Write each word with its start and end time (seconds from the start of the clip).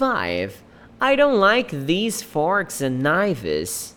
5. 0.00 0.62
I 0.98 1.14
don't 1.14 1.38
like 1.38 1.70
these 1.70 2.22
forks 2.22 2.80
and 2.80 3.02
knives. 3.02 3.96